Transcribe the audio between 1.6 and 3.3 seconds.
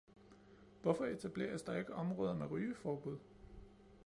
der ikke områder med rygeforbud?